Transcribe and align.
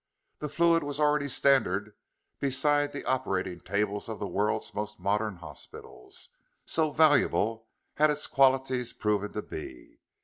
The 0.39 0.49
fluid 0.49 0.81
was 0.81 0.99
already 0.99 1.27
standard 1.27 1.93
beside 2.39 2.91
the 2.91 3.05
operating 3.05 3.59
tables 3.61 4.09
of 4.09 4.17
the 4.17 4.27
world's 4.27 4.73
most 4.73 4.99
modern 4.99 5.35
hospitals, 5.35 6.29
so 6.65 6.89
valuable 6.89 7.67
had 7.93 8.09
its 8.09 8.25
qualities 8.25 8.93
proven 8.93 9.31
to 9.33 9.43
be. 9.43 9.99